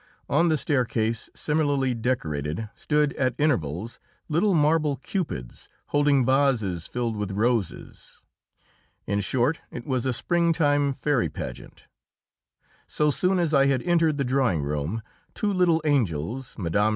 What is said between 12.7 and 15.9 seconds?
So soon as I had entered the drawing room, two little